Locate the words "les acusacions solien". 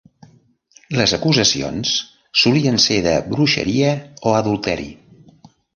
0.99-2.81